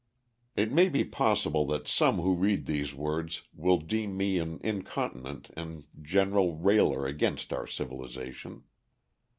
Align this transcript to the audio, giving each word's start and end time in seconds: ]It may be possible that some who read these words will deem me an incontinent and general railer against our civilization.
]It 0.55 0.71
may 0.71 0.89
be 0.89 1.03
possible 1.03 1.63
that 1.67 1.87
some 1.87 2.21
who 2.21 2.33
read 2.33 2.65
these 2.65 2.91
words 2.91 3.43
will 3.53 3.77
deem 3.77 4.17
me 4.17 4.39
an 4.39 4.59
incontinent 4.63 5.51
and 5.55 5.85
general 6.01 6.55
railer 6.55 7.05
against 7.05 7.53
our 7.53 7.67
civilization. 7.67 8.63